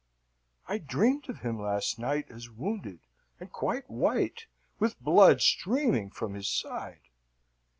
I 0.67 0.79
dreamed 0.79 1.29
of 1.29 1.41
him 1.41 1.61
last 1.61 1.99
night 1.99 2.25
as 2.31 2.49
wounded, 2.49 3.01
and 3.39 3.51
quite 3.51 3.87
white, 3.87 4.47
with 4.79 4.99
blood 4.99 5.41
streaming 5.41 6.09
from 6.09 6.33
his 6.33 6.49
side. 6.49 7.01